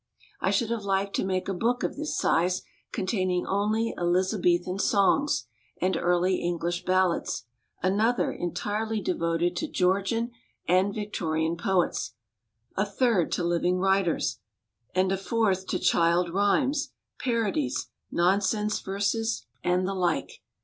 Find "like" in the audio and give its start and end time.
19.99-20.41